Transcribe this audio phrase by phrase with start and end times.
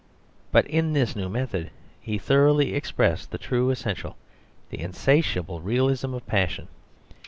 [0.51, 1.69] But in this new method
[2.01, 4.17] he thoroughly expressed the true essential,
[4.71, 6.69] the insatiable realism of passion.